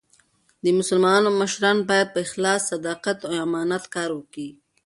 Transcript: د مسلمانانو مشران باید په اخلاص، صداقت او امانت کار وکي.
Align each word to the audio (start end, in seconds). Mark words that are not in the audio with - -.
د 0.63 0.65
مسلمانانو 0.79 1.29
مشران 1.41 1.77
باید 1.89 2.07
په 2.13 2.19
اخلاص، 2.25 2.61
صداقت 2.71 3.17
او 3.27 3.33
امانت 3.45 3.83
کار 3.95 4.09
وکي. 4.13 4.49